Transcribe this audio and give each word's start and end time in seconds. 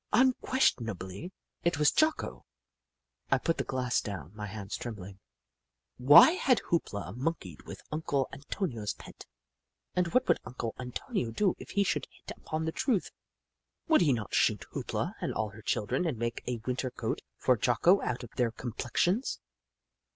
Unquestionably, 0.13 1.31
it 1.63 1.77
was 1.77 1.91
Jocko! 1.91 2.43
I 3.29 3.37
put 3.37 3.59
the 3.59 3.63
glass 3.63 4.01
down, 4.01 4.31
my 4.33 4.47
hands 4.47 4.75
trembling. 4.75 5.19
Why 5.97 6.31
had 6.31 6.57
Hoop 6.57 6.91
La 6.91 7.11
monkeyed 7.11 7.61
with 7.67 7.83
Uncle 7.91 8.27
An 8.31 8.41
tonio's 8.49 8.95
pet? 8.95 9.27
And 9.95 10.07
what 10.07 10.27
would 10.27 10.39
Uncle 10.43 10.73
Antonio 10.79 11.29
do 11.29 11.53
if 11.59 11.69
he 11.77 11.83
should 11.83 12.07
hit 12.09 12.35
upon 12.35 12.65
the 12.65 12.71
truth? 12.71 13.11
Would 13.89 14.01
he 14.01 14.11
not 14.11 14.33
shoot 14.33 14.65
Hoop 14.71 14.91
La 14.93 15.11
and 15.21 15.35
all 15.35 15.49
her 15.49 15.61
children 15.61 16.07
and 16.07 16.17
make 16.17 16.41
a 16.47 16.57
Winter 16.65 16.89
coat 16.89 17.21
for 17.37 17.55
Jocko 17.55 18.01
out 18.01 18.23
of 18.23 18.31
their 18.37 18.49
complexions 18.49 19.39